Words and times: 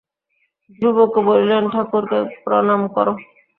ধ্রুবকে 0.79 1.19
বলিলেন, 1.27 1.63
ঠাকুরকে 1.73 2.19
প্রণাম 2.43 2.81
করো। 2.95 3.13